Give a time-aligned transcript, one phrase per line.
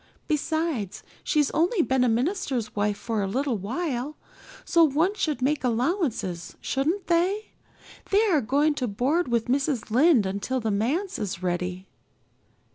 [0.27, 4.17] Besides, she's only been a minister's wife for a little while,
[4.65, 7.51] so one should make allowances, shouldn't they?
[8.09, 9.91] They are going to board with Mrs.
[9.91, 11.87] Lynde until the manse is ready."